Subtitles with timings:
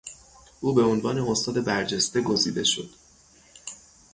[0.61, 2.89] او به عنوان استاد برجسته گزیده شد.